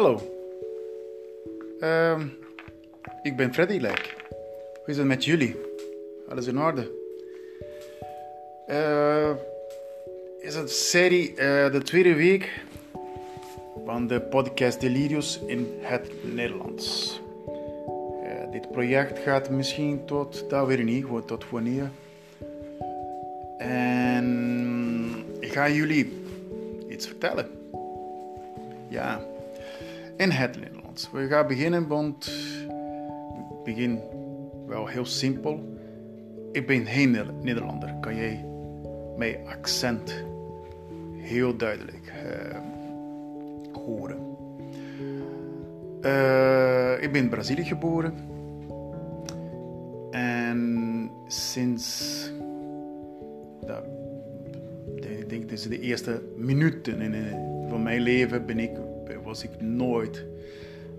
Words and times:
Hallo. 0.00 0.20
Ehm, 1.80 2.26
ik 3.22 3.36
ben 3.36 3.54
Freddy 3.54 3.78
Lek. 3.78 4.16
Hoe 4.74 4.86
is 4.86 4.96
het 4.96 5.06
met 5.06 5.24
jullie? 5.24 5.56
Alles 6.28 6.46
in 6.46 6.58
orde? 6.58 6.90
Eh, 8.66 9.30
is 10.38 10.54
het 10.54 10.70
serie 10.70 11.34
eh, 11.34 11.72
de 11.72 11.82
tweede 11.82 12.14
week 12.14 12.62
van 13.84 14.06
de 14.06 14.20
podcast 14.20 14.80
Delirius 14.80 15.40
in 15.46 15.78
het 15.80 16.34
Nederlands. 16.34 17.20
Eh, 18.24 18.52
dit 18.52 18.70
project 18.70 19.18
gaat 19.18 19.50
misschien 19.50 20.04
tot, 20.04 20.44
dat 20.48 20.66
weet 20.66 20.78
ik 20.78 20.84
niet, 20.84 21.06
tot 21.26 21.50
wanneer. 21.50 21.90
En 23.58 25.24
ik 25.40 25.52
ga 25.52 25.68
jullie 25.68 26.12
iets 26.88 27.06
vertellen. 27.06 27.50
Ja, 28.88 29.20
in 30.20 30.30
het 30.30 30.60
Nederlands. 30.60 31.10
We 31.10 31.26
gaan 31.26 31.46
beginnen, 31.46 31.86
want 31.86 32.26
ik 33.38 33.64
begin 33.64 34.00
wel 34.66 34.86
heel 34.86 35.04
simpel. 35.04 35.78
Ik 36.52 36.66
ben 36.66 36.86
geen 36.86 37.18
Nederlander. 37.42 37.94
Kan 38.00 38.16
jij 38.16 38.44
mijn 39.16 39.36
accent 39.46 40.24
heel 41.16 41.56
duidelijk 41.56 42.12
uh, 42.24 42.56
horen? 43.72 44.18
Uh, 46.02 47.02
ik 47.02 47.12
ben 47.12 47.22
in 47.22 47.28
Brazilië 47.28 47.64
geboren. 47.64 48.14
En 50.10 51.10
sinds 51.26 52.32
dat, 53.66 53.84
ik 54.94 55.28
denk 55.28 55.48
de 55.48 55.80
eerste 55.80 56.22
minuten 56.36 57.00
in, 57.00 57.14
van 57.68 57.82
mijn 57.82 58.00
leven 58.00 58.46
ben 58.46 58.58
ik, 58.58 58.70
was 59.30 59.42
ik 59.42 59.60
nooit 59.60 60.24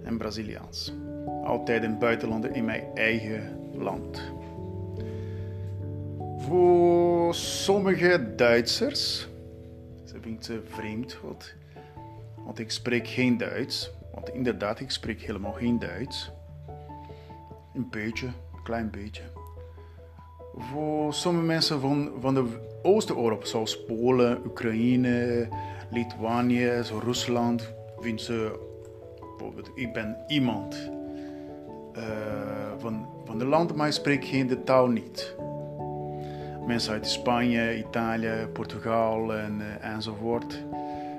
een 0.04 0.18
Braziliaans. 0.18 0.94
Altijd 1.44 1.84
een 1.84 1.98
buitenlander 1.98 2.56
in 2.56 2.66
mijn 2.66 2.84
eigen 2.94 3.60
land. 3.74 4.22
Voor 6.38 7.36
sommige 7.36 8.34
Duitsers, 8.36 9.28
ze 10.04 10.16
vindt 10.22 10.46
ze 10.46 10.62
vreemd, 10.66 11.18
want, 11.22 11.54
want 12.46 12.60
ik 12.60 12.72
spreek 12.72 13.08
geen 13.08 13.38
Duits. 13.38 13.92
Want 14.14 14.30
inderdaad, 14.30 14.80
ik 14.80 14.92
spreek 14.92 15.22
helemaal 15.22 15.54
geen 15.54 15.80
Duits. 15.80 16.32
Een 17.74 17.88
beetje, 17.90 18.26
een 18.26 18.64
klein 18.64 18.90
beetje 18.90 19.24
voor 20.58 21.14
sommige 21.14 21.46
mensen 21.46 21.82
van, 21.82 22.12
van 22.20 22.34
de 22.34 22.46
Oost-Europa, 22.82 23.46
zoals 23.46 23.86
Polen, 23.86 24.42
Oekraïne, 24.46 25.48
Litouwanië, 25.90 26.82
Rusland, 27.04 27.74
vinden 28.02 28.26
ze 28.26 28.60
bijvoorbeeld, 29.20 29.72
ik 29.76 29.94
ben 29.94 30.18
iemand 30.28 30.92
uh, 31.98 32.04
van, 32.78 33.08
van 33.26 33.38
de 33.38 33.46
land, 33.46 33.76
maar 33.76 33.88
ik 33.88 33.94
spreek 33.94 34.26
geen 34.26 34.48
de 34.48 34.64
taal 34.64 34.88
niet. 34.88 35.36
Mensen 36.66 36.94
uit 36.94 37.08
Spanje, 37.08 37.78
Italië, 37.78 38.48
Portugal 38.54 39.34
en, 39.34 39.60
uh, 39.60 39.94
enzovoort 39.94 40.64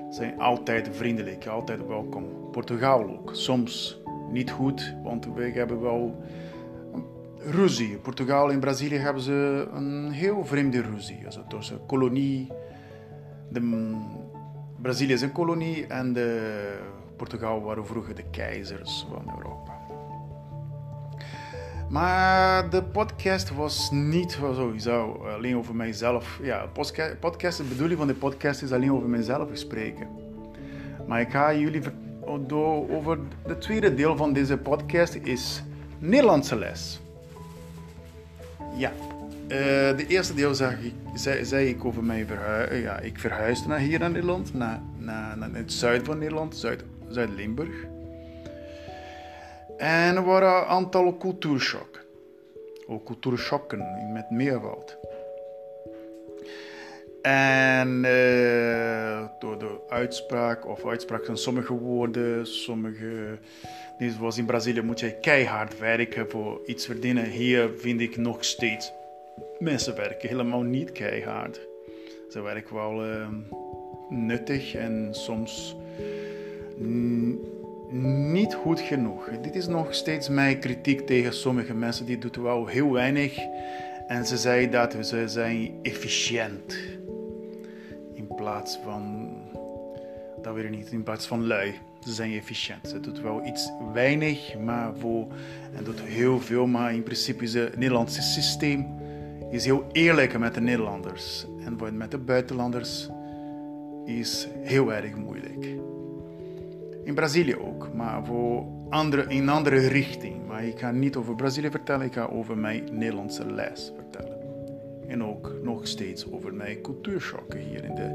zijn 0.09 0.39
altijd 0.39 0.89
vriendelijk, 0.91 1.47
altijd 1.47 1.87
welkom. 1.87 2.25
Portugal 2.51 3.03
ook. 3.09 3.29
Soms 3.35 4.01
niet 4.31 4.51
goed, 4.51 4.95
want 5.03 5.27
we 5.35 5.43
hebben 5.43 5.81
wel 5.81 6.23
ruzie. 7.37 7.97
Portugal 7.97 8.51
en 8.51 8.59
Brazilië 8.59 8.97
hebben 8.97 9.23
ze 9.23 9.67
een 9.73 10.11
heel 10.11 10.45
vreemde 10.45 10.81
ruzie. 10.81 11.25
Also 11.25 11.43
tussen 11.47 11.85
kolonie. 11.85 12.47
De, 13.49 13.59
Brazilië 14.83 15.13
is 15.13 15.21
een 15.21 15.31
kolonie 15.31 15.87
en 15.87 16.13
de, 16.13 16.77
Portugal 17.15 17.61
waren 17.61 17.85
vroeger 17.85 18.15
de 18.15 18.23
keizers 18.31 19.05
van 19.09 19.33
Europa. 19.37 19.71
Maar 21.89 22.69
de 22.69 22.83
podcast 22.83 23.55
was 23.55 23.91
niet 23.91 24.31
sowieso 24.31 25.25
alleen 25.35 25.57
over 25.57 25.75
mijzelf. 25.75 26.39
Ja, 26.41 26.65
podcast, 27.19 27.57
de 27.57 27.63
bedoeling 27.63 27.99
van 27.99 28.07
de 28.07 28.13
podcast 28.13 28.61
is 28.61 28.71
alleen 28.71 28.91
over 28.91 29.09
mijzelf 29.09 29.49
spreken. 29.53 30.07
Maar 31.07 31.21
ik 31.21 31.29
ga 31.29 31.53
jullie 31.53 31.81
over 32.89 33.19
het 33.47 33.61
tweede 33.61 33.93
deel 33.93 34.17
van 34.17 34.33
deze 34.33 34.57
podcast 34.57 35.15
is 35.15 35.63
Nederlandse 35.99 36.55
les. 36.55 37.01
Ja. 38.75 38.91
Uh, 39.53 39.59
de 39.97 40.05
eerste 40.07 40.33
deel 40.33 40.51
ik, 40.51 40.93
zei, 41.43 41.69
ik 41.69 41.85
over 41.85 42.03
mijn 42.03 42.27
verhuis. 42.27 42.81
Ja, 42.81 42.99
ik 42.99 43.19
verhuisde 43.19 43.67
naar 43.67 43.79
hier 43.79 43.99
naar 43.99 44.11
Nederland, 44.11 44.53
naar, 44.53 44.81
naar, 44.97 45.37
naar 45.37 45.49
het 45.53 45.73
zuiden 45.73 46.05
van 46.05 46.17
Nederland, 46.17 46.55
Zuid, 46.55 46.83
Zuid-Limburg. 47.09 47.85
En 49.77 50.15
er 50.15 50.23
waren 50.23 50.57
een 50.57 50.65
aantal 50.65 51.17
cultuurschokken. 51.17 52.01
Ook 52.87 53.05
cultuurschokken 53.05 54.11
met 54.13 54.29
meerwoud. 54.29 54.97
En 57.21 57.87
uh, 57.87 59.23
door 59.39 59.59
de 59.59 59.79
uitspraak 59.89 60.67
of 60.67 60.85
uitspraak 60.85 61.25
van 61.25 61.37
sommige 61.37 61.73
woorden, 61.73 62.47
sommige 62.47 63.37
Zoals 63.99 64.37
in 64.37 64.45
Brazilië 64.45 64.81
moet 64.81 64.99
je 64.99 65.19
keihard 65.19 65.79
werken 65.79 66.29
voor 66.29 66.61
iets 66.65 66.85
verdienen. 66.85 67.25
Hier 67.25 67.69
vind 67.77 68.01
ik 68.01 68.17
nog 68.17 68.43
steeds 68.45 68.91
mensen 69.59 69.95
werken 69.95 70.29
helemaal 70.29 70.61
niet 70.61 70.91
keihard. 70.91 71.61
Ze 72.29 72.41
werken 72.41 72.75
wel 72.75 73.05
uh, 73.05 73.27
nuttig 74.09 74.75
en 74.75 75.07
soms 75.11 75.75
niet 78.31 78.53
goed 78.53 78.79
genoeg. 78.79 79.29
Dit 79.41 79.55
is 79.55 79.67
nog 79.67 79.93
steeds 79.93 80.29
mijn 80.29 80.59
kritiek 80.59 81.05
tegen 81.05 81.33
sommige 81.33 81.73
mensen. 81.73 82.05
Die 82.05 82.17
doen 82.17 82.43
wel 82.43 82.67
heel 82.67 82.91
weinig 82.91 83.37
en 84.07 84.25
ze 84.25 84.37
zeggen 84.37 84.71
dat 84.71 84.95
ze 85.05 85.27
zijn 85.27 85.71
efficiënt 85.81 86.77
in 88.13 88.27
plaats 88.35 88.79
van 88.83 89.31
dat 90.41 90.57
ik 90.57 90.69
niet, 90.69 90.91
in 90.91 91.03
plaats 91.03 91.25
van 91.25 91.47
lui. 91.47 91.73
Ze 92.05 92.13
zijn 92.13 92.33
efficiënt. 92.33 92.87
Ze 92.87 92.99
doet 92.99 93.21
wel 93.21 93.45
iets 93.45 93.71
weinig, 93.93 94.57
maar 94.59 94.91
voor, 94.97 95.27
en 95.75 95.83
doet 95.83 96.01
heel 96.01 96.39
veel. 96.39 96.67
Maar 96.67 96.93
in 96.93 97.03
principe 97.03 97.43
is 97.43 97.53
het 97.53 97.77
Nederlandse 97.77 98.21
systeem 98.21 98.85
is 99.53 99.65
heel 99.65 99.85
eerlijk 99.91 100.39
met 100.39 100.53
de 100.53 100.61
Nederlanders. 100.61 101.47
En 101.65 101.97
met 101.97 102.11
de 102.11 102.17
buitenlanders 102.17 103.09
is 104.05 104.47
heel 104.61 104.93
erg 104.93 105.15
moeilijk. 105.15 105.65
In 107.03 107.15
Brazilië 107.15 107.55
ook, 107.55 107.93
maar 107.93 108.25
voor 108.25 108.65
andere, 108.89 109.25
in 109.27 109.41
een 109.41 109.49
andere 109.49 109.87
richting. 109.87 110.47
Maar 110.47 110.63
ik 110.63 110.79
ga 110.79 110.91
niet 110.91 111.15
over 111.15 111.35
Brazilië 111.35 111.71
vertellen, 111.71 112.05
ik 112.05 112.13
ga 112.13 112.25
over 112.25 112.57
mijn 112.57 112.83
Nederlandse 112.91 113.45
les 113.45 113.91
vertellen. 113.95 114.37
En 115.07 115.23
ook 115.23 115.51
nog 115.63 115.87
steeds 115.87 116.31
over 116.31 116.53
mijn 116.53 116.81
cultuurschokken 116.81 117.59
hier 117.59 117.83
in, 117.83 117.95
de, 117.95 118.07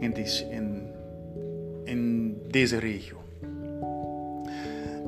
in, 0.00 0.14
in 0.50 0.90
in 1.84 2.36
deze 2.50 2.78
regio. 2.78 3.16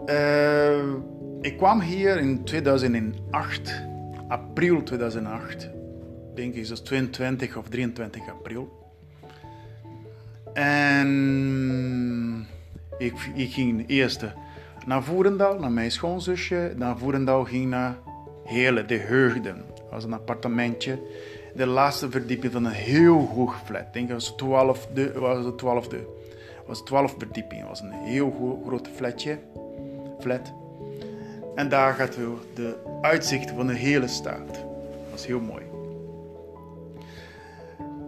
Uh, 0.06 0.94
ik 1.40 1.56
kwam 1.56 1.80
hier 1.80 2.18
in 2.18 2.44
2008, 2.44 3.82
april 4.34 4.82
2008, 4.82 5.70
denk 6.34 6.54
ik, 6.54 6.70
is 6.70 6.80
22 6.80 7.56
of 7.56 7.68
23 7.68 8.28
april. 8.28 8.92
En 10.52 12.46
ik, 12.98 13.14
ik 13.34 13.52
ging 13.52 13.84
eerst 13.86 14.24
naar 14.86 15.02
Voerendaal, 15.02 15.58
naar 15.58 15.72
mijn 15.72 15.90
schoonzusje. 15.90 16.72
Naar 16.76 16.98
Voerendaal 16.98 17.44
ging 17.44 17.70
naar 17.70 17.96
Hele, 18.44 18.84
de 18.84 18.96
Heugden. 18.96 19.64
Dat 19.74 19.90
was 19.90 20.04
een 20.04 20.12
appartementje. 20.12 20.98
De 21.54 21.66
laatste 21.66 22.10
verdieping 22.10 22.52
van 22.52 22.64
een 22.64 22.72
heel 22.72 23.26
hoog 23.26 23.62
flat. 23.64 23.80
Ik 23.80 23.92
denk 23.92 24.08
dat 24.08 24.34
was 24.36 24.36
de 24.94 25.12
12e. 25.12 25.18
Was 25.18 25.44
de 25.44 25.54
12e 25.64 26.22
was 26.66 26.82
12 26.82 27.14
verdiepingen. 27.18 27.68
Het 27.68 27.80
was 27.80 27.80
een 27.80 27.92
heel 27.92 28.60
groot 28.66 28.88
flatje. 28.88 29.38
Flat. 30.20 30.52
En 31.54 31.68
daar 31.68 31.94
gaat 31.94 32.16
we 32.16 32.34
de 32.54 32.76
uitzicht 33.00 33.50
van 33.50 33.66
de 33.66 33.74
hele 33.74 34.08
stad. 34.08 34.46
Dat 34.46 35.10
was 35.10 35.26
heel 35.26 35.40
mooi. 35.40 35.62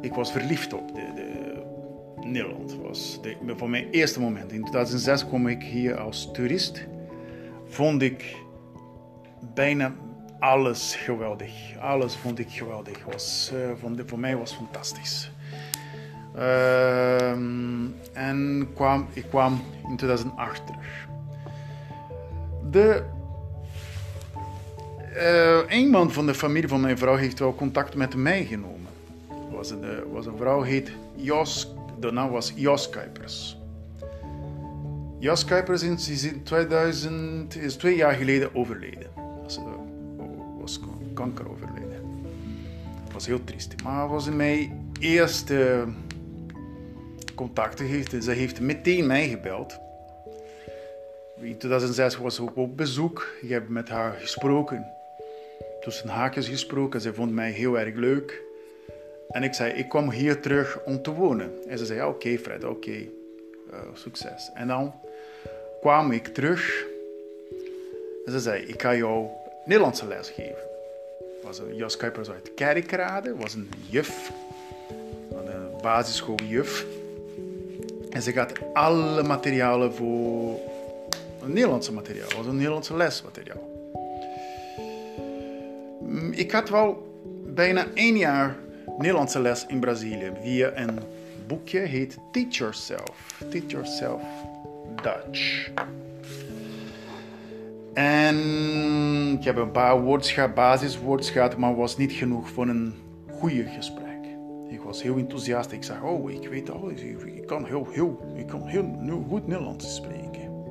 Ik 0.00 0.14
was 0.14 0.32
verliefd 0.32 0.72
op 0.72 0.94
de, 0.94 1.12
de 1.14 2.26
Nederland. 2.26 2.76
Was 2.82 3.18
de, 3.22 3.54
van 3.56 3.70
mijn 3.70 3.90
eerste 3.90 4.20
moment. 4.20 4.52
In 4.52 4.60
2006 4.60 5.26
kwam 5.26 5.48
ik 5.48 5.62
hier 5.62 5.98
als 5.98 6.30
toerist. 6.32 6.86
Vond 7.68 8.02
ik 8.02 8.36
bijna 9.54 9.94
alles 10.40 10.94
geweldig. 10.94 11.78
Alles 11.80 12.16
vond 12.16 12.38
ik 12.38 12.50
geweldig. 12.50 13.04
Was, 13.04 13.52
uh, 13.54 13.90
voor 14.06 14.18
mij 14.18 14.36
was 14.36 14.54
fantastisch. 14.54 15.30
Uh, 16.36 17.30
en 18.12 18.68
kwam, 18.74 19.06
ik 19.12 19.24
kwam 19.28 19.60
in 19.88 19.96
2008 19.96 20.66
terug. 20.66 21.08
De, 22.70 23.04
uh, 25.16 25.58
iemand 25.78 26.12
van 26.12 26.26
de 26.26 26.34
familie 26.34 26.68
van 26.68 26.80
mijn 26.80 26.98
vrouw 26.98 27.16
heeft 27.16 27.38
wel 27.38 27.54
contact 27.54 27.94
met 27.94 28.14
mij 28.14 28.44
genomen. 28.44 28.90
Was, 29.50 29.70
een, 29.70 29.84
was 30.12 30.26
een 30.26 30.36
vrouw, 30.36 30.62
heet 30.62 30.90
Jos, 31.14 31.74
de 32.00 32.12
naam 32.12 32.30
was 32.30 32.52
Jos 32.56 32.90
Kuipers. 32.90 33.58
Jas 35.18 35.44
Kuipers 35.44 35.82
is 35.82 36.24
in 36.24 36.42
2000, 36.42 37.56
is 37.56 37.74
twee 37.74 37.96
jaar 37.96 38.12
geleden 38.12 38.54
overleden. 38.54 39.10
Was, 39.42 39.58
uh, 39.58 39.64
was 40.60 40.80
kanker 41.14 41.50
overleden. 41.50 42.24
Was 43.12 43.26
heel 43.26 43.44
triest. 43.44 43.82
Maar 43.82 44.08
was 44.08 44.26
in 44.26 44.36
mijn 44.36 44.90
eerste 45.00 45.84
contacten 47.34 47.86
heeft, 47.86 48.24
ze 48.24 48.30
heeft 48.30 48.60
meteen 48.60 49.06
mij 49.06 49.28
gebeld. 49.28 49.78
In 51.40 51.58
2006 51.58 52.16
was 52.16 52.34
ze 52.34 52.42
ook 52.42 52.56
op 52.56 52.76
bezoek. 52.76 53.26
Ik 53.40 53.48
heb 53.48 53.68
met 53.68 53.88
haar 53.88 54.12
gesproken. 54.12 54.86
Tussen 55.86 56.08
haakjes 56.08 56.48
gesproken. 56.48 57.00
Ze 57.00 57.14
vond 57.14 57.32
mij 57.32 57.50
heel 57.50 57.78
erg 57.78 57.94
leuk. 57.94 58.42
En 59.28 59.42
ik 59.42 59.54
zei, 59.54 59.72
ik 59.72 59.88
kom 59.88 60.10
hier 60.10 60.40
terug 60.40 60.78
om 60.84 61.02
te 61.02 61.12
wonen. 61.12 61.52
En 61.68 61.78
ze 61.78 61.86
zei, 61.86 62.02
oké 62.02 62.38
Fred, 62.38 62.64
oké. 62.64 62.90
Eh, 63.70 63.78
succes. 63.94 64.50
En 64.54 64.68
dan 64.68 64.94
kwam 65.80 66.12
ik 66.12 66.26
terug. 66.26 66.84
En 68.24 68.32
ze 68.32 68.40
zei, 68.40 68.62
ik 68.62 68.82
ga 68.82 68.94
jou 68.94 69.26
Nederlandse 69.64 70.06
les 70.06 70.30
geven. 70.30 70.64
was 71.42 71.58
een 71.58 71.76
Jos 71.76 71.96
Kuipers 71.96 72.30
uit 72.30 72.54
Kerkrade. 72.54 73.36
was 73.36 73.54
een 73.54 73.70
juf. 73.90 74.30
Een 75.30 75.80
basisschooljuf. 75.82 76.84
En 78.10 78.22
ze 78.22 78.32
gaat 78.32 78.52
alle 78.72 79.22
materialen 79.22 79.94
voor 79.94 80.58
een 81.42 81.52
Nederlandse 81.52 81.92
materiaal. 81.92 82.28
was 82.36 82.46
een 82.46 82.56
Nederlandse 82.56 82.96
lesmateriaal. 82.96 83.75
Mm, 86.16 86.32
ik 86.32 86.50
had 86.50 86.68
wel 86.68 87.20
bijna 87.54 87.86
één 87.94 88.16
jaar 88.16 88.56
Nederlandse 88.98 89.40
les 89.40 89.66
in 89.66 89.80
Brazilië 89.80 90.32
via 90.42 90.72
een 90.74 90.98
boekje 91.46 91.78
heet 91.78 92.18
Teach 92.32 92.56
Yourself. 92.56 93.42
Teach 93.50 93.64
Yourself 93.66 94.22
Dutch. 95.02 95.70
En 97.94 98.36
ik 99.38 99.44
heb 99.44 99.56
een 99.56 99.70
paar 99.70 100.02
woords 100.02 100.32
gehad, 100.32 100.80
gehad, 101.20 101.56
maar 101.56 101.76
was 101.76 101.96
niet 101.96 102.12
genoeg 102.12 102.48
voor 102.48 102.68
een 102.68 102.94
goede 103.30 103.64
gesprek. 103.64 104.04
Ik 104.68 104.80
was 104.80 105.02
heel 105.02 105.16
enthousiast. 105.16 105.72
Ik 105.72 105.84
zeg, 105.84 106.02
oh, 106.02 106.30
ik 106.30 106.48
weet 106.48 106.70
alles. 106.70 107.00
Ik 107.00 107.46
kan 107.46 107.64
heel, 107.64 107.88
heel, 107.90 108.32
ik 108.36 108.46
kan 108.46 108.66
heel 108.66 109.24
goed 109.28 109.46
Nederlands 109.46 109.94
spreken. 109.94 110.64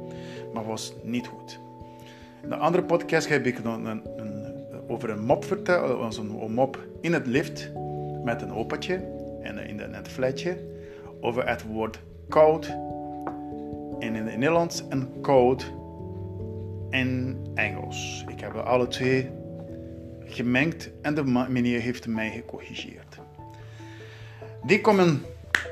Maar 0.54 0.66
was 0.66 0.94
niet 1.04 1.28
goed. 1.28 1.60
In 2.44 2.50
de 2.50 2.56
andere 2.56 2.84
podcast 2.84 3.28
heb 3.28 3.46
ik 3.46 3.58
een, 3.58 3.86
een, 3.86 4.04
over 4.88 5.10
een 5.10 5.26
mop 5.26 5.46
verteld. 5.46 6.18
Een 6.18 6.54
mop 6.54 6.80
in 7.02 7.14
het 7.14 7.28
lift 7.28 7.72
met 8.24 8.42
een 8.42 8.54
opatje 8.54 8.96
en 9.42 9.58
in 9.58 9.80
het 9.80 10.08
flatje. 10.08 10.58
Over 11.22 11.48
het 11.48 11.64
woord 11.64 12.00
koud 12.30 12.66
in 14.00 14.16
het 14.16 14.26
Nederlands 14.26 14.88
en 14.88 15.10
koud 15.22 15.74
in 16.90 17.38
Engels. 17.56 18.26
Ik 18.28 18.40
heb 18.40 18.56
alle 18.56 18.88
twee 18.88 19.30
gemengd 20.26 20.92
en 21.02 21.16
de 21.16 21.46
meneer 21.50 21.80
heeft 21.80 22.08
mij 22.08 22.30
gecorrigeerd. 22.30 23.20
Die 24.66 24.82
komt 24.82 25.00
een 25.00 25.22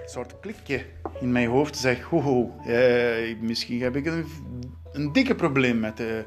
soort 0.05 0.39
klikje 0.39 0.81
in 1.19 1.31
mijn 1.31 1.49
hoofd. 1.49 1.77
Zeg, 1.77 2.01
ho, 2.01 2.21
ho 2.21 2.51
eh, 2.65 3.39
misschien 3.39 3.81
heb 3.81 3.95
ik 3.95 4.05
een, 4.05 4.25
een 4.91 5.11
dikke 5.11 5.35
probleem 5.35 5.79
met 5.79 5.97
de, 5.97 6.23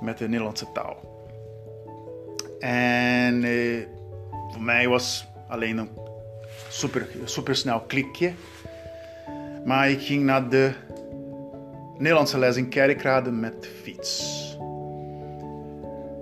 met 0.00 0.18
de 0.18 0.28
Nederlandse 0.28 0.72
taal. 0.72 1.13
En 2.64 3.44
eh, 3.44 3.86
voor 4.52 4.62
mij 4.62 4.88
was 4.88 5.26
alleen 5.48 5.78
een 5.78 5.90
super, 6.68 7.08
super 7.24 7.56
snel 7.56 7.80
klikje. 7.80 8.32
Maar 9.64 9.90
ik 9.90 10.00
ging 10.00 10.24
naar 10.24 10.48
de 10.48 10.72
Nederlandse 11.98 12.38
les 12.38 12.56
in 12.56 12.68
Kerkrade 12.68 13.30
met 13.30 13.68
fiets. 13.82 14.42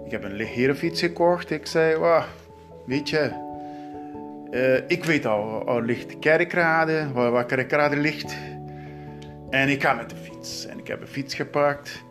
Ik 0.05 0.11
heb 0.11 0.25
een 0.25 0.33
legere 0.33 0.75
fiets 0.75 1.01
gekocht. 1.01 1.51
Ik 1.51 1.67
zei, 1.67 1.97
wow, 1.97 2.23
weet 2.87 3.09
je, 3.09 3.31
uh, 4.51 4.77
ik 4.87 5.05
weet 5.05 5.27
al, 5.27 5.67
al 5.67 5.83
ligt 5.83 6.19
Kerkrade, 6.19 7.13
waar, 7.13 7.31
waar 7.31 7.47
Kerkrade 7.47 7.97
ligt. 7.97 8.37
En 9.51 9.69
ik 9.69 9.83
ga 9.83 9.93
met 9.93 10.11
de 10.11 10.17
fiets. 10.17 10.67
En 10.67 10.79
ik 10.79 10.87
heb 10.87 11.01
een 11.01 11.07
fiets 11.07 11.35
gepakt, 11.35 12.03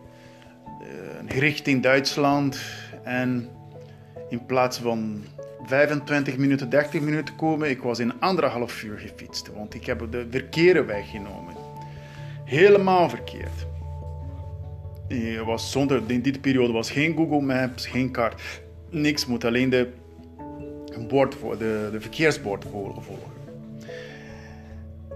uh, 0.81 1.39
richting 1.39 1.83
Duitsland. 1.83 2.61
En 3.03 3.49
in 4.31 4.45
plaats 4.45 4.77
van 4.77 5.23
25 5.63 6.37
minuten, 6.37 6.69
30 6.69 7.01
minuten 7.01 7.35
komen, 7.35 7.69
ik 7.69 7.81
was 7.81 7.99
in 7.99 8.19
anderhalf 8.19 8.83
uur 8.83 8.97
gefietst. 8.97 9.51
Want 9.53 9.73
ik 9.73 9.85
heb 9.85 10.07
de 10.11 10.27
verkeerde 10.29 10.83
weg 10.83 11.09
genomen. 11.09 11.55
Helemaal 12.43 13.09
verkeerd. 13.09 13.67
Was 15.45 15.71
zonder, 15.71 16.01
in 16.07 16.21
die 16.21 16.39
periode 16.39 16.73
was 16.73 16.91
geen 16.91 17.15
Google 17.15 17.41
Maps, 17.41 17.87
geen 17.87 18.11
kaart, 18.11 18.41
niks. 18.89 19.25
Moet 19.25 19.45
alleen 19.45 19.69
de 19.69 19.89
bord 21.07 21.35
de, 21.57 21.89
de 21.91 22.01
verkeersbord 22.01 22.65
volgen. 22.71 23.39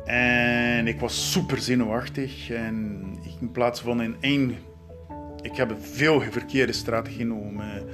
En 0.06 0.88
ik 0.88 1.00
was 1.00 1.32
super 1.32 1.58
zenuwachtig. 1.58 2.50
En 2.50 3.04
in 3.40 3.52
plaats 3.52 3.82
van 3.82 4.02
in 4.02 4.16
één. 4.20 4.56
Ik 5.42 5.56
heb 5.56 5.76
veel 5.80 6.22
verkeerde 6.22 6.74
straat 6.74 7.08
genomen. 7.08 7.88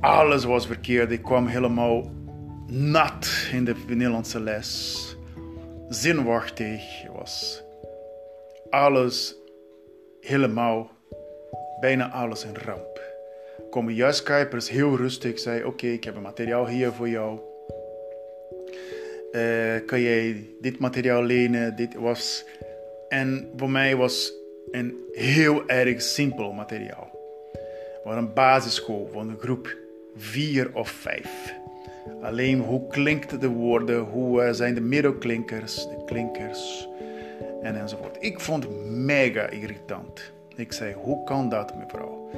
Alles 0.00 0.44
was 0.44 0.66
verkeerd. 0.66 1.10
Ik 1.10 1.22
kwam 1.22 1.46
helemaal 1.46 2.10
nat 2.66 3.28
in 3.52 3.64
de 3.64 3.74
Nederlandse 3.86 4.40
les. 4.40 5.16
Zenuwachtig. 5.88 6.82
was 7.16 7.62
alles 8.70 9.36
helemaal, 10.20 10.90
bijna 11.80 12.10
alles 12.10 12.44
een 12.44 12.56
ramp 12.56 12.98
komen 13.70 13.94
juist 13.94 14.22
Kuipers 14.22 14.70
heel 14.70 14.96
rustig. 14.96 15.38
Zei: 15.38 15.64
Oké, 15.64 15.86
ik 15.86 16.04
heb 16.04 16.16
een 16.16 16.22
materiaal 16.22 16.66
hier 16.66 16.92
voor 16.92 17.08
jou. 17.08 17.38
Uh, 19.32 19.86
kan 19.86 20.00
jij 20.00 20.46
dit 20.60 20.78
materiaal 20.78 21.22
lenen? 21.22 21.76
Dit 21.76 21.94
was. 21.94 22.44
En 23.08 23.52
voor 23.56 23.70
mij 23.70 23.96
was 23.96 24.32
een 24.70 24.96
heel 25.12 25.68
erg 25.68 26.02
simpel 26.02 26.52
materiaal. 26.52 27.10
Voor 28.04 28.12
een 28.12 28.32
basisschool, 28.32 29.08
van 29.12 29.28
een 29.28 29.38
groep 29.38 29.76
4 30.18 30.74
of 30.74 30.88
5. 30.88 31.54
Alleen 32.22 32.60
hoe 32.60 32.86
klinkt 32.86 33.40
de 33.40 33.48
woorden, 33.48 34.00
hoe 34.00 34.42
uh, 34.42 34.52
zijn 34.52 34.74
de 34.74 34.80
middelklinkers, 34.80 35.74
de 35.74 36.04
klinkers 36.06 36.88
en 37.62 37.80
enzovoort. 37.80 38.16
Ik 38.20 38.40
vond 38.40 38.64
het 38.64 38.72
mega 38.90 39.48
irritant. 39.48 40.32
Ik 40.56 40.72
zei, 40.72 40.94
hoe 40.94 41.24
kan 41.24 41.48
dat 41.48 41.76
mevrouw? 41.76 42.30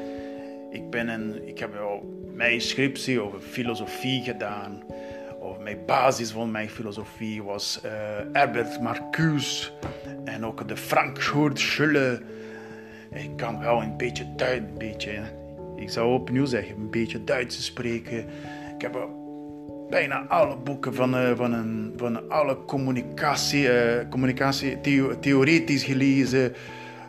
Ik, 0.70 0.90
ben 0.90 1.08
een, 1.08 1.48
ik 1.48 1.58
heb 1.58 1.72
wel 1.72 2.22
mijn 2.34 2.60
scriptie 2.60 3.20
over 3.20 3.40
filosofie 3.40 4.22
gedaan. 4.22 4.82
Of 5.38 5.58
mijn 5.58 5.78
basis 5.86 6.30
van 6.30 6.50
mijn 6.50 6.70
filosofie 6.70 7.42
was 7.42 7.80
uh, 7.84 7.90
Herbert 8.32 8.80
Marcuse 8.80 9.70
en 10.24 10.44
ook 10.44 10.68
de 10.68 10.76
Frankfurt 10.76 11.58
Schule. 11.58 12.20
Ik 13.10 13.36
kan 13.36 13.60
wel 13.60 13.82
een 13.82 13.96
beetje 13.96 14.34
Duits, 14.36 14.64
een 14.70 14.78
beetje, 14.78 15.22
ik 15.80 15.90
zou 15.90 16.12
opnieuw 16.12 16.44
zeggen, 16.44 16.76
een 16.76 16.90
beetje 16.90 17.24
Duits 17.24 17.64
spreken. 17.64 18.18
Ik 18.74 18.82
heb 18.82 19.08
bijna 19.90 20.26
alle 20.28 20.56
boeken 20.56 20.94
van, 20.94 21.14
uh, 21.14 21.36
van, 21.36 21.52
een, 21.52 21.92
van 21.96 22.30
alle 22.30 22.64
communicatie, 22.64 23.62
uh, 23.62 24.08
communicatie 24.10 24.80
theoretisch 25.20 25.84
gelezen. 25.84 26.52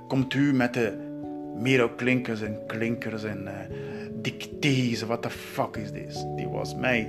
Komt 0.08 0.34
u 0.34 0.54
met 0.54 0.74
de 0.74 1.10
klinkers 1.96 2.42
en 2.42 2.60
klinkers 2.68 3.24
en 3.24 3.42
uh, 3.44 3.52
dictées. 4.12 5.02
What 5.02 5.22
the 5.22 5.30
fuck 5.30 5.78
is 5.78 5.92
this? 5.92 6.26
Die 6.36 6.48
was 6.48 6.76
mijn 6.76 7.08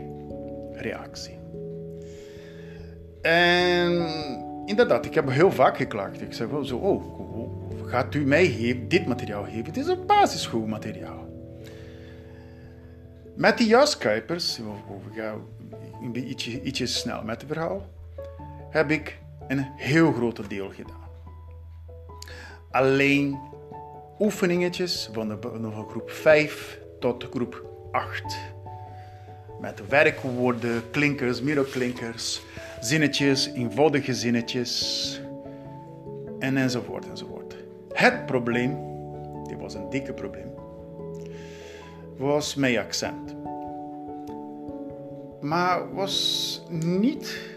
reactie. 0.72 1.38
En 3.20 4.06
inderdaad, 4.64 5.06
ik 5.06 5.14
heb 5.14 5.30
heel 5.30 5.52
vaak 5.52 5.76
geklaagd. 5.76 6.22
Ik 6.22 6.32
zeg 6.32 6.48
wel 6.48 6.64
zo, 6.64 6.76
oh, 6.76 7.02
gaat 7.86 8.14
u 8.14 8.24
mij 8.24 8.44
dit 8.88 9.06
materiaal 9.06 9.44
geven? 9.44 9.64
Het 9.64 9.76
is 9.76 9.86
een 9.86 10.06
basisschoolmateriaal. 10.06 11.31
Met 13.34 13.58
die 13.58 13.66
jaskuipers, 13.66 14.58
we 14.58 14.64
gaan 15.14 15.44
ietsje, 16.62 16.86
snel 16.86 17.22
met 17.22 17.40
het 17.40 17.50
verhaal, 17.50 17.86
heb 18.70 18.90
ik 18.90 19.18
een 19.48 19.66
heel 19.76 20.12
groot 20.12 20.48
deel 20.48 20.70
gedaan. 20.70 21.10
Alleen 22.70 23.38
oefeningetjes 24.18 25.10
van 25.12 25.28
de, 25.28 25.38
groep 25.88 26.10
5 26.10 26.80
tot 27.00 27.28
groep 27.30 27.64
8. 27.90 28.36
Met 29.60 29.88
werkwoorden, 29.88 30.90
klinkers, 30.90 31.42
middelklinkers, 31.42 32.42
zinnetjes, 32.80 33.46
eenvoudige 33.46 34.14
zinnetjes 34.14 35.20
en 36.38 36.56
enzovoort 36.56 37.08
enzovoort. 37.08 37.56
Het 37.92 38.26
probleem, 38.26 38.78
dit 39.48 39.58
was 39.58 39.74
een 39.74 39.90
dikke 39.90 40.12
probleem, 40.12 40.54
was 42.16 42.54
mijn 42.54 42.78
accent. 42.78 43.34
Maar 45.40 45.94
was 45.94 46.62
niet 46.70 47.50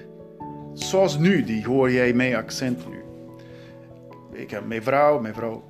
zoals 0.73 1.17
nu, 1.17 1.43
die 1.43 1.65
hoor 1.65 1.91
jij 1.91 2.13
mijn 2.13 2.35
accent 2.35 2.89
nu. 2.89 3.03
ik 4.39 4.51
heb 4.51 4.65
mijn 4.65 4.83
vrouw, 4.83 5.19
mijn 5.19 5.33
vrouw. 5.33 5.63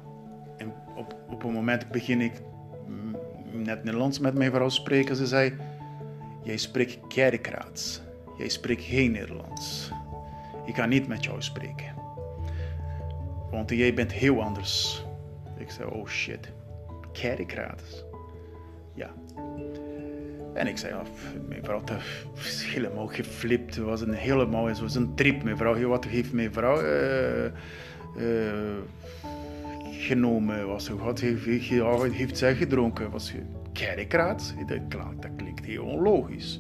En 0.58 0.74
op, 0.96 1.16
op 1.30 1.44
een 1.44 1.52
moment 1.52 1.90
begin 1.90 2.22
ik 2.22 2.34
net 3.52 3.84
Nederlands 3.84 4.20
met 4.20 4.34
mijn 4.34 4.52
vrouw 4.52 4.70
spreken. 4.70 5.16
Ze 5.16 5.28
zei: 5.28 5.54
Jij 6.44 6.58
spreekt 6.58 7.00
kerkraats. 7.08 8.02
Jij 8.38 8.50
spreekt 8.50 8.84
geen 8.84 9.12
Nederlands. 9.12 9.92
Ik 10.66 10.74
kan 10.74 10.90
niet 10.90 11.08
met 11.08 11.24
jou 11.24 11.42
spreken. 11.42 11.94
Want 13.52 13.70
jij 13.70 13.94
bent 13.94 14.12
heel 14.12 14.42
anders. 14.42 15.06
Ik 15.58 15.70
zei: 15.70 15.90
Oh 15.90 16.08
shit. 16.08 16.52
Kerkraats. 17.12 18.05
Ja. 18.96 19.14
En 20.54 20.68
ik 20.68 20.78
zei, 20.78 20.94
oh, 20.94 21.02
mijn 21.48 21.64
vrouw 21.64 21.82
was 22.36 22.66
helemaal 22.74 23.08
geflipt. 23.08 23.76
Het 23.76 23.86
was 23.86 24.02
een 24.02 24.14
helemaal 24.14 24.66
het 24.66 24.80
was 24.80 24.96
een 24.96 25.16
trip. 25.16 25.44
Mijn 25.44 25.58
vrouw, 25.58 25.88
wat 25.88 26.06
heeft 26.06 26.34
mijn 26.34 26.54
vrouw 26.54 26.82
uh, 26.82 27.52
genomen? 29.92 30.68
Was, 30.68 30.90
wat 30.90 31.20
heeft, 31.20 31.46
heeft 32.14 32.38
zij 32.38 32.56
gedronken? 32.56 33.12
Was 33.12 33.34
kerkraad? 33.74 34.54
Dat, 34.68 34.90
dat 35.20 35.32
klinkt 35.38 35.66
heel 35.66 35.84
onlogisch. 35.84 36.60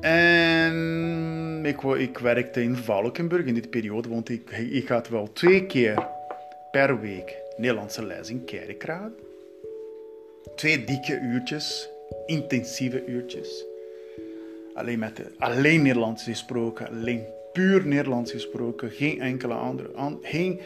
En 0.00 1.62
ik, 1.64 1.82
ik 1.82 2.18
werkte 2.18 2.62
in 2.62 2.76
Valkenburg 2.76 3.44
in 3.44 3.54
die 3.54 3.68
periode, 3.68 4.08
want 4.08 4.28
ik, 4.28 4.50
ik 4.50 4.88
had 4.88 5.08
wel 5.08 5.32
twee 5.32 5.66
keer 5.66 6.06
per 6.70 7.00
week 7.00 7.36
Nederlandse 7.56 8.06
les 8.06 8.30
in 8.30 8.44
kerkraad. 8.44 9.25
Twee 10.56 10.84
dikke 10.84 11.20
uurtjes 11.20 11.94
intensieve 12.26 13.04
uurtjes. 13.04 13.64
Alleen, 14.74 14.98
met 14.98 15.20
alleen 15.38 15.82
Nederlands 15.82 16.22
gesproken, 16.22 16.88
alleen 16.88 17.24
puur 17.52 17.86
Nederlands 17.86 18.30
gesproken, 18.30 18.90
geen 18.90 19.20
enkele 19.20 19.54
andere, 19.54 20.18
geen, 20.22 20.60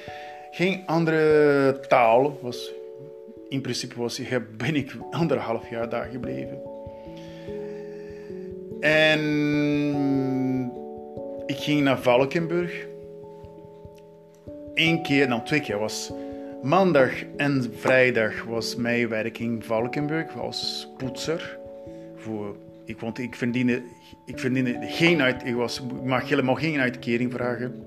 geen 0.51 0.83
andere 0.87 1.81
taal. 1.89 2.39
Was, 2.43 2.73
in 3.49 3.61
principe 3.61 3.99
was, 3.99 4.21
ben 4.57 4.77
ik 4.77 4.93
anderhalf 5.11 5.71
jaar 5.71 5.89
daar 5.89 6.09
gebleven. 6.11 6.61
En 8.81 9.21
ik 11.47 11.57
ging 11.57 11.83
naar 11.83 11.99
Valkenburg. 11.99 12.87
Eén 14.75 15.03
keer, 15.03 15.29
nou 15.29 15.45
twee 15.45 15.61
keer 15.61 15.79
was 15.79 16.13
Maandag 16.63 17.11
en 17.37 17.73
vrijdag 17.77 18.45
was 18.45 18.77
mijn 18.77 19.09
werk 19.09 19.39
in 19.39 19.63
Valkenburg 19.63 20.37
als 20.37 20.89
poetser. 20.97 21.59
Voor, 22.17 22.57
ik, 22.85 23.01
want 23.01 23.19
ik 23.19 23.35
verdiende, 23.35 23.83
ik 24.27 24.39
verdiende 24.39 24.79
geen 24.81 25.23
uit, 25.23 25.47
ik, 25.47 25.55
was, 25.55 25.83
mag 26.05 26.29
helemaal 26.29 26.55
geen 26.55 26.81
uitkering 26.81 27.33
vragen 27.33 27.85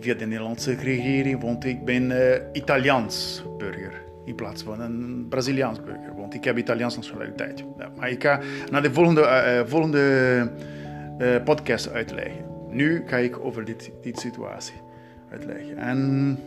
via 0.00 0.14
de 0.14 0.26
Nederlandse 0.26 0.74
regering, 0.74 1.42
want 1.42 1.64
ik 1.64 1.84
ben 1.84 2.10
uh, 2.10 2.18
Italiaans 2.52 3.44
burger 3.58 4.02
in 4.24 4.34
plaats 4.34 4.62
van 4.62 4.80
een 4.80 5.26
Braziliaans 5.28 5.82
burger, 5.82 6.14
want 6.16 6.34
ik 6.34 6.44
heb 6.44 6.58
Italiaans 6.58 6.96
nationaliteit. 6.96 7.64
Maar 7.96 8.10
ik 8.10 8.22
ga 8.22 8.40
naar 8.70 8.82
de 8.82 8.92
volgende, 8.92 9.20
uh, 9.20 9.70
volgende 9.70 10.50
uh, 11.18 11.42
podcast 11.44 11.90
uitleggen. 11.90 12.44
Nu 12.70 13.02
ga 13.06 13.16
ik 13.16 13.44
over 13.44 13.64
dit, 13.64 13.90
dit 14.02 14.18
situatie 14.18 14.80
uitleggen. 15.30 15.76
En 15.76 16.38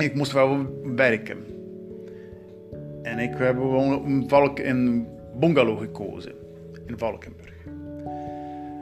ik 0.00 0.14
moest 0.14 0.32
wel 0.32 0.66
werken. 0.96 1.38
En 3.02 3.18
ik 3.18 3.34
heb 3.36 3.56
gewoon 3.56 4.04
een, 4.04 4.28
valk, 4.28 4.58
een 4.58 5.06
bungalow 5.34 5.78
gekozen 5.78 6.32
in 6.86 6.98
Valkenburg. 6.98 7.52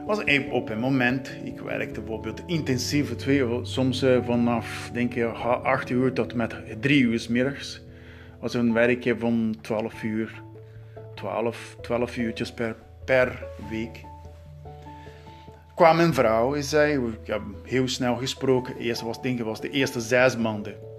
was 0.07 0.25
op 0.51 0.71
een 0.71 0.79
moment, 0.79 1.37
ik 1.45 1.61
werkte 1.61 2.01
bijvoorbeeld 2.01 2.43
intensief 2.47 3.17
twee 3.17 3.45
soms 3.63 4.03
eh, 4.03 4.25
vanaf 4.25 4.91
denk 4.93 5.15
ik 5.15 5.25
8 5.25 5.91
uur 5.91 6.13
tot 6.13 6.35
met 6.35 6.55
3 6.81 7.03
uur 7.03 7.27
middags. 7.31 7.83
was 8.41 8.55
een 8.55 8.73
werkje 8.73 9.19
van 9.19 9.55
12 9.61 10.03
uur, 10.03 10.43
12, 11.15 11.77
12 11.81 12.17
uurtjes 12.17 12.53
per, 12.53 12.77
per 13.05 13.45
week. 13.71 14.01
kwam 15.75 16.01
een 16.01 16.15
vrouw 16.15 16.55
en 16.55 16.63
zei, 16.63 16.99
ik 17.21 17.27
heb 17.27 17.43
heel 17.65 17.89
snel 17.89 18.17
gesproken, 18.17 18.77
eerst 18.77 19.03
was 19.03 19.23
denk 19.23 19.39
ik 19.39 19.45
was 19.45 19.61
de 19.61 19.71
eerste 19.71 20.01
zes 20.01 20.37
maanden 20.37 20.91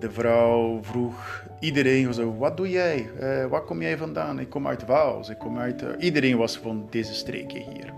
de 0.00 0.10
vrouw 0.10 0.78
vroeg 0.82 1.44
iedereen, 1.58 2.14
zo, 2.14 2.36
wat 2.36 2.56
doe 2.56 2.70
jij? 2.70 3.10
Uh, 3.20 3.46
waar 3.46 3.62
kom 3.62 3.82
jij 3.82 3.96
vandaan? 3.96 4.38
Ik 4.38 4.50
kom 4.50 4.66
uit 4.66 4.86
Waals. 4.86 5.28
Ik 5.28 5.38
kom 5.38 5.58
uit, 5.58 5.82
uh, 5.82 5.88
iedereen 5.98 6.36
was 6.36 6.56
van 6.56 6.86
deze 6.90 7.14
streken 7.14 7.60
hier. 7.60 7.92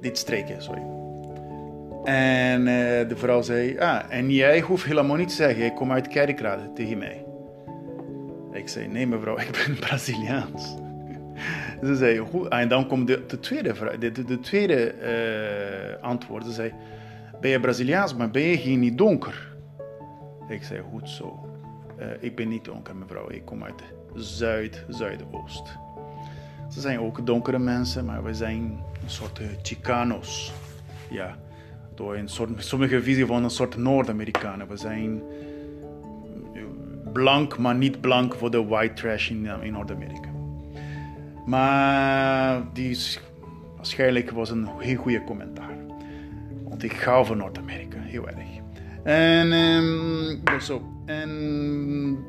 Dit 0.00 0.18
streken, 0.18 0.62
sorry. 0.62 0.82
En 2.04 2.60
uh, 2.60 3.08
de 3.08 3.14
vrouw 3.16 3.42
zei, 3.42 3.78
ah, 3.78 4.00
en 4.08 4.30
jij 4.30 4.60
hoeft 4.60 4.84
helemaal 4.84 5.16
niet 5.16 5.28
te 5.28 5.34
zeggen, 5.34 5.64
ik 5.64 5.74
kom 5.74 5.92
uit 5.92 6.08
Kerkrade 6.08 6.72
tegen 6.72 6.98
mij. 6.98 7.24
Ik 8.52 8.68
zei, 8.68 8.88
nee 8.88 9.06
mevrouw, 9.06 9.38
ik 9.48 9.64
ben 9.66 9.78
Braziliaans. 9.78 10.76
Ze 11.82 11.96
zei, 11.96 12.18
goed. 12.18 12.48
En 12.48 12.68
dan 12.68 12.86
komt 12.86 13.06
de, 13.06 13.26
de 13.26 13.40
tweede, 13.40 13.74
de, 13.98 14.12
de, 14.12 14.24
de 14.24 14.40
tweede 14.40 14.94
antwoord. 16.00 16.44
Ze 16.44 16.52
zei, 16.52 16.72
ben 17.40 17.50
je 17.50 17.60
Braziliaans, 17.60 18.14
maar 18.14 18.30
ben 18.30 18.42
je 18.42 18.56
hier 18.56 18.76
niet 18.76 18.98
donker? 18.98 19.53
Ik 20.54 20.62
zei, 20.62 20.82
goed 20.90 21.08
zo. 21.08 21.48
Uh, 21.98 22.06
ik 22.20 22.36
ben 22.36 22.48
niet 22.48 22.64
donker, 22.64 22.96
mevrouw. 22.96 23.30
Ik 23.30 23.44
kom 23.44 23.64
uit 23.64 23.82
Zuid-Zuidoost. 24.14 25.78
Ze 26.70 26.80
zijn 26.80 27.00
ook 27.00 27.26
donkere 27.26 27.58
mensen, 27.58 28.04
maar 28.04 28.24
we 28.24 28.34
zijn 28.34 28.62
een 29.02 29.10
soort 29.10 29.40
uh, 29.40 29.46
Chicanos. 29.62 30.52
Ja, 31.10 31.36
door 31.94 32.16
een 32.16 32.28
soort, 32.28 32.64
sommige 32.64 33.02
visie 33.02 33.26
van 33.26 33.44
een 33.44 33.50
soort 33.50 33.76
Noord-Amerikanen. 33.76 34.68
We 34.68 34.76
zijn 34.76 35.22
eh, 36.54 36.62
blank, 37.12 37.58
maar 37.58 37.74
niet 37.74 38.00
blank 38.00 38.34
voor 38.34 38.50
de 38.50 38.64
white 38.64 38.94
trash 38.94 39.30
in, 39.30 39.46
in 39.46 39.72
Noord-Amerika. 39.72 40.28
Maar 41.46 42.62
die 42.72 42.98
waarschijnlijk 43.76 44.30
was 44.30 44.50
een 44.50 44.68
heel 44.78 44.96
goede 44.96 45.24
commentaar. 45.24 45.76
Want 46.64 46.82
ik 46.82 46.92
hou 46.92 47.26
van 47.26 47.36
Noord-Amerika, 47.36 47.98
heel 48.00 48.28
erg. 48.28 48.53
En 49.04 50.60
zo. 50.60 50.82
En 51.06 52.24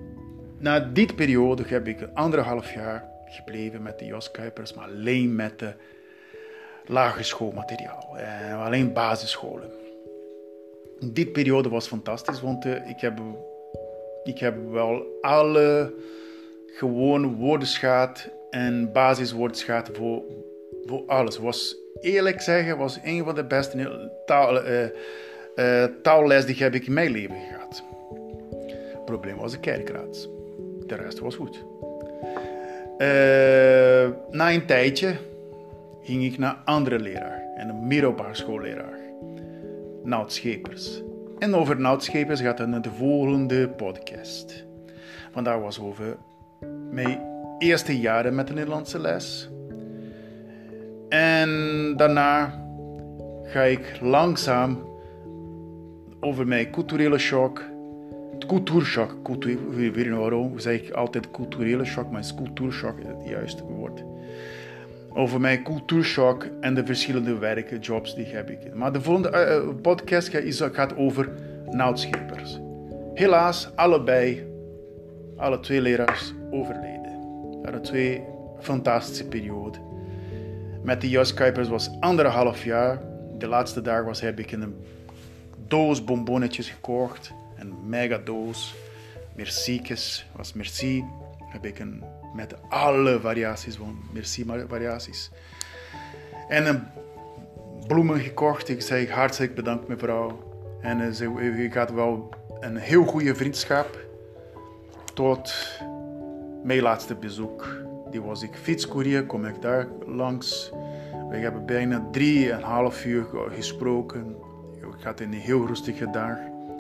na 0.60 0.80
die 0.80 1.14
periode 1.14 1.64
heb 1.68 1.88
ik 1.88 2.08
anderhalf 2.14 2.74
jaar 2.74 3.10
gebleven 3.26 3.82
met 3.82 4.00
de 4.00 4.06
Jos 4.06 4.32
Kuipers, 4.32 4.74
maar 4.74 4.86
alleen 4.86 5.36
met 5.36 5.60
de 5.60 5.74
lagere 6.86 7.24
schoolmateriaal. 7.24 8.18
Eh, 8.18 8.66
alleen 8.66 8.94
basisscholen. 8.94 9.72
Die 11.00 11.28
periode 11.28 11.70
was 11.70 11.88
fantastisch, 11.88 12.42
want 12.42 12.66
uh, 12.66 12.90
ik, 12.90 13.00
heb, 13.00 13.20
ik 14.24 14.40
heb 14.40 14.56
wel 14.72 15.20
alle 15.22 15.94
gewone 16.68 17.28
woordenschat 17.28 18.30
en 18.50 18.92
basiswoordenschat 18.92 19.90
voor, 19.94 20.24
voor 20.86 21.04
alles. 21.08 21.38
Was 21.38 21.76
eerlijk 22.00 22.42
zeggen, 22.42 22.78
was 22.78 23.00
een 23.04 23.24
van 23.24 23.36
de 23.36 23.46
beste 23.46 24.12
taal. 24.26 24.68
Uh, 24.68 24.86
uh, 25.56 25.84
taalles 26.02 26.46
die 26.46 26.56
heb 26.56 26.74
ik 26.74 26.88
in 26.88 26.94
mijn 26.94 27.12
leven 27.12 27.36
gehad. 27.50 27.84
Het 28.92 29.06
probleem 29.06 29.38
was 29.38 29.52
de 29.52 29.60
kerkraad. 29.60 30.30
De 30.86 30.96
rest 30.96 31.20
was 31.20 31.36
goed. 31.36 31.64
Uh, 32.98 33.08
na 34.30 34.52
een 34.52 34.66
tijdje 34.66 35.16
ging 36.02 36.24
ik 36.24 36.38
naar 36.38 36.58
andere 36.66 37.00
leraar. 37.00 37.44
En 37.56 37.70
een 37.70 37.88
middelbare 37.88 38.36
schoolleraar. 38.36 39.00
Nout 40.04 40.34
Schepers. 40.34 41.02
En 41.40 41.56
over 41.56 41.80
Nout 41.80 42.04
Schepers 42.04 42.42
gaat 42.42 42.58
het 42.58 42.68
naar 42.68 42.82
de 42.82 42.92
volgende 42.92 43.70
podcast. 43.70 44.66
Vandaar 45.32 45.62
was 45.62 45.80
over 45.80 46.18
mijn 46.92 47.22
eerste 47.60 48.00
jaren 48.00 48.36
met 48.36 48.48
de 48.48 48.54
Nederlandse 48.54 49.00
les. 49.00 49.50
En 51.10 51.94
daarna 51.98 52.64
ga 53.44 53.62
ik 53.62 53.98
langzaam 54.02 54.95
over 56.26 56.48
mijn 56.48 56.70
culturele 56.70 57.18
shock. 57.18 57.64
Cultuurshock. 58.48 59.16
Cultuur, 59.24 59.58
weet 59.70 59.96
je 59.96 60.16
waarom? 60.16 60.60
Zeg 60.60 60.82
ik 60.82 60.92
altijd 60.92 61.32
culturele 61.32 61.86
shock, 61.86 62.12
maar 62.12 62.20
is 62.20 62.36
cultuurshock 62.36 62.98
het 63.04 63.30
juiste 63.30 63.64
woord. 63.64 64.04
Over 65.14 65.42
mijn 65.42 65.64
cultuurshock 65.64 66.48
en 66.62 66.74
de 66.74 66.86
verschillende 66.86 67.38
werken, 67.38 67.80
jobs 67.80 68.16
die 68.16 68.26
heb 68.26 68.50
ik. 68.50 68.74
Maar 68.74 68.94
de 68.94 69.02
volgende 69.02 69.30
uh, 69.32 69.82
podcast 69.82 70.30
gaat 70.58 70.98
over 70.98 71.30
nautschepers. 71.70 72.60
Helaas, 73.14 73.70
allebei, 73.76 74.48
alle 75.38 75.60
twee 75.60 75.82
leraars 75.82 76.34
overleden. 76.52 77.20
Dat 77.52 77.62
waren 77.64 77.82
twee 77.82 78.24
fantastische 78.60 79.28
perioden. 79.28 79.82
Met 80.84 81.02
de 81.02 81.10
Jos 81.10 81.34
Kuipers 81.34 81.68
was 81.68 81.90
anderhalf 82.00 82.64
jaar. 82.64 83.02
De 83.38 83.48
laatste 83.48 83.82
dag 83.82 84.04
was, 84.04 84.22
heb 84.22 84.40
ik 84.40 84.52
in 84.52 84.62
een 84.62 84.76
doos 85.68 86.04
bonbonnetjes 86.04 86.70
gekocht. 86.70 87.34
Een 87.56 87.74
mega 87.88 88.18
doos. 88.18 88.76
Merciekes 89.36 90.26
was 90.36 90.54
merci. 90.54 91.06
Heb 91.40 91.66
ik 91.66 91.80
een, 91.80 92.04
met 92.34 92.56
alle 92.70 93.20
variaties 93.20 93.76
van 93.76 94.00
merci 94.12 94.46
variaties. 94.68 95.32
En 96.48 96.66
een 96.68 96.84
bloemen 97.88 98.20
gekocht. 98.20 98.70
Ik 98.70 98.82
zei 98.82 99.10
hartstikke 99.10 99.54
bedankt 99.54 99.88
mevrouw. 99.88 100.40
En 100.82 101.00
uh, 101.00 101.12
ze, 101.12 101.26
u 101.26 101.72
gaat 101.72 101.92
wel 101.94 102.30
een 102.60 102.76
heel 102.76 103.06
goede 103.06 103.36
vriendschap. 103.36 104.00
Tot 105.14 105.56
mijn 106.64 106.82
laatste 106.82 107.16
bezoek. 107.16 107.84
Die 108.12 108.22
was 108.22 108.42
ik 108.42 108.56
fietscourier, 108.56 109.26
kom 109.26 109.46
ik 109.46 109.62
daar 109.62 109.88
langs. 110.06 110.72
We 111.30 111.38
hebben 111.38 111.66
bijna 111.66 112.08
drieënhalf 112.12 113.06
uur 113.06 113.26
gesproken. 113.50 114.36
Ik 114.98 115.04
had 115.04 115.20
een 115.20 115.34
heel 115.34 115.66
rustige 115.66 116.10
dag. 116.10 116.38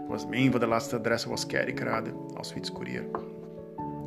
Was, 0.07 0.25
een 0.29 0.51
van 0.51 0.60
de 0.60 0.67
laatste 0.67 0.98
adressen 0.98 1.29
was 1.29 1.45
Kerkrade 1.45 2.13
als 2.36 2.51
fietscourier. 2.51 3.05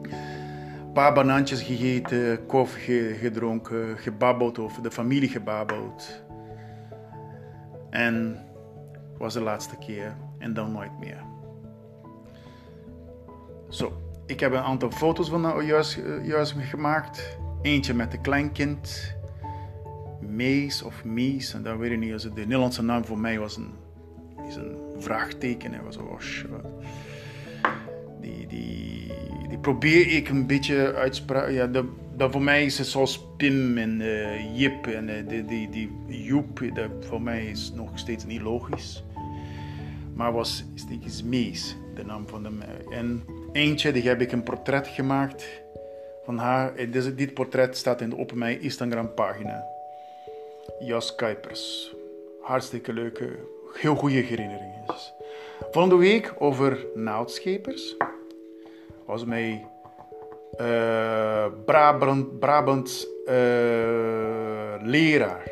Een 0.03 0.93
paar 0.93 1.12
banaantjes 1.12 1.62
gegeten, 1.62 2.47
koffie 2.47 3.15
gedronken, 3.15 3.99
gebabbeld 3.99 4.59
over 4.59 4.83
de 4.83 4.91
familie 4.91 5.29
gebabbeld. 5.29 6.23
En 7.91 8.45
was 9.19 9.33
de 9.33 9.41
laatste 9.41 9.77
keer 9.77 10.17
en 10.38 10.55
dan 10.55 10.73
nooit 10.73 10.99
meer. 10.99 11.23
Zo, 13.69 13.93
ik 14.27 14.41
heb 14.41 14.53
een 14.53 14.59
aantal 14.59 14.91
foto's 14.91 15.29
van 15.29 15.65
juist, 15.65 16.03
juist 16.23 16.55
gemaakt. 16.59 17.38
Eentje 17.62 17.95
met 17.95 18.12
een 18.12 18.21
kleinkind. 18.21 19.17
Mees 20.21 20.83
of 20.83 21.05
Mies, 21.05 21.55
en 21.55 21.62
dan 21.62 21.79
weet 21.79 21.91
ik 21.91 21.99
niet. 21.99 22.23
de 22.23 22.31
Nederlandse 22.35 22.83
naam 22.83 23.05
voor 23.05 23.19
mij 23.19 23.38
was 23.38 23.57
een, 23.57 23.75
is 24.49 24.57
een 24.57 24.76
vraagteken. 24.99 25.73
Hè. 25.73 25.83
Was, 25.83 25.97
oh, 25.97 26.21
die, 28.21 28.47
die, 28.47 29.12
die 29.49 29.59
probeer 29.59 30.12
ik 30.17 30.28
een 30.28 30.47
beetje 30.47 30.95
uitspraak. 30.95 31.50
Ja, 31.50 31.67
dat, 31.67 32.31
voor 32.31 32.43
mij 32.43 32.64
is 32.64 32.78
het 32.78 32.87
zoals 32.87 33.26
Pim 33.37 33.78
en 33.78 34.00
uh, 34.00 34.59
Jip 34.59 34.87
en 34.87 35.09
uh, 35.09 35.28
die, 35.28 35.45
die, 35.45 35.69
die 36.07 36.23
Joep. 36.23 36.62
Dat 36.75 36.90
voor 37.00 37.23
mij 37.23 37.47
is 37.47 37.73
nog 37.75 37.90
steeds 37.95 38.25
niet 38.25 38.40
logisch. 38.40 39.05
Maar 40.14 40.33
was 40.33 40.64
is 41.05 41.23
Mees, 41.23 41.76
de 41.95 42.05
naam 42.05 42.28
van 42.28 42.43
de. 42.43 42.50
En 42.90 43.25
eentje, 43.52 43.93
die 43.93 44.09
heb 44.09 44.21
ik 44.21 44.33
een 44.33 44.43
portret 44.43 44.87
gemaakt 44.87 45.47
van 46.25 46.38
haar. 46.38 46.73
Dit 47.17 47.35
portret 47.35 47.76
staat 47.76 48.00
in 48.00 48.11
de, 48.11 48.17
op 48.17 48.33
mijn 48.33 48.61
Instagram 48.61 49.14
pagina. 49.14 49.64
Jas 50.78 51.14
Kuipers. 51.14 51.95
Hartstikke 52.40 52.93
leuke, 52.93 53.38
heel 53.73 53.95
goede 53.95 54.15
herinneringen. 54.15 54.85
Volgende 55.71 55.97
week 55.97 56.35
over 56.39 56.87
naaldschepers. 56.95 57.97
Was 59.07 59.25
mij 59.25 59.67
uh, 60.61 61.47
Brabant, 61.65 62.39
Brabants 62.39 63.07
uh, 63.27 63.33
leraar. 64.83 65.43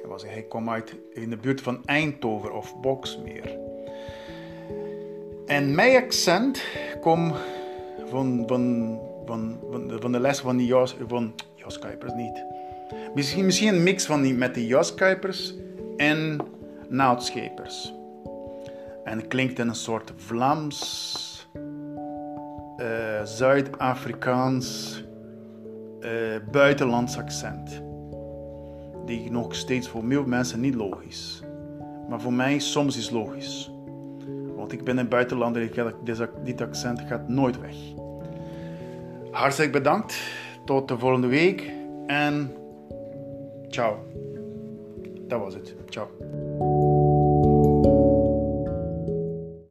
Hij, 0.00 0.08
was, 0.08 0.24
kwam 0.48 0.70
uit 0.70 0.94
in 1.12 1.30
de 1.30 1.36
buurt 1.36 1.60
van 1.60 1.84
Eindhoven 1.84 2.52
of 2.52 2.80
Boksmeer. 2.80 3.58
En 5.46 5.74
mijn 5.74 6.04
accent 6.04 6.64
komt 7.00 7.34
van, 8.06 8.44
van, 8.46 8.98
van, 9.26 9.58
van, 10.00 10.12
de 10.12 10.20
les 10.20 10.40
van 10.40 10.56
die 10.56 10.66
Jos, 10.66 10.96
van 11.06 11.34
Jos 11.54 11.78
Kuipers 11.78 12.12
niet. 12.12 12.44
Misschien, 13.14 13.44
misschien 13.44 13.68
een 13.68 13.82
mix 13.82 14.06
van 14.06 14.22
die, 14.22 14.34
met 14.34 14.54
de 14.54 14.66
Jos 14.66 14.94
Kuipers 14.94 15.54
en 15.96 16.38
naaldschepers. 16.94 17.94
En 19.04 19.28
klinkt 19.28 19.58
in 19.58 19.68
een 19.68 19.74
soort 19.74 20.12
Vlaams, 20.16 21.48
uh, 22.76 23.22
Zuid-Afrikaans, 23.24 25.02
uh, 26.00 26.10
buitenlands 26.50 27.18
accent. 27.18 27.82
Die 29.06 29.30
nog 29.30 29.54
steeds 29.54 29.88
voor 29.88 30.04
veel 30.08 30.24
mensen 30.24 30.60
niet 30.60 30.74
logisch. 30.74 31.42
Maar 32.08 32.20
voor 32.20 32.32
mij 32.32 32.58
soms 32.58 32.96
is 32.96 33.10
logisch. 33.10 33.70
Want 34.56 34.72
ik 34.72 34.84
ben 34.84 34.98
een 34.98 35.08
buitenlander, 35.08 35.70
dit 36.44 36.60
accent 36.60 37.00
gaat 37.00 37.28
nooit 37.28 37.60
weg. 37.60 37.76
Hartelijk 39.30 39.72
bedankt. 39.72 40.20
Tot 40.64 40.88
de 40.88 40.98
volgende 40.98 41.26
week. 41.26 41.72
En 42.06 42.52
ciao. 43.68 43.96
Dat 45.28 45.40
was 45.40 45.54
het. 45.54 45.74
Ciao. 45.88 46.73